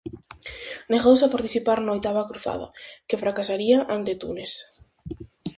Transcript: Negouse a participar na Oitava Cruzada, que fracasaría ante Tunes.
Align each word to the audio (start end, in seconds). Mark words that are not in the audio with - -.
Negouse 0.93 1.23
a 1.25 1.33
participar 1.35 1.77
na 1.81 1.93
Oitava 1.95 2.27
Cruzada, 2.29 2.67
que 3.07 3.21
fracasaría 3.23 3.79
ante 3.95 4.13
Tunes. 4.21 4.51